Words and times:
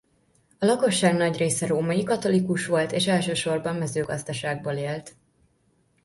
A 0.59 0.65
lakosság 0.65 1.13
nagy 1.15 1.37
része 1.37 1.67
római 1.67 2.03
katolikus 2.03 2.65
volt 2.65 2.91
és 2.91 3.07
elsősorban 3.07 3.75
mezőgazdaságból 3.75 4.73
élt. 4.73 5.15